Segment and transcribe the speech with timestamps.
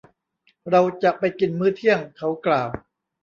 [0.71, 2.69] เราจะไปกินมื้อเที่ยง เขากล่าว